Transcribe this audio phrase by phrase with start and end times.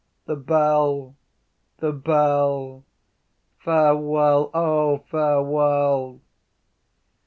[0.25, 1.15] The bell!
[1.77, 2.83] The bell!
[3.59, 4.49] Farewell!
[4.51, 6.21] O farewell!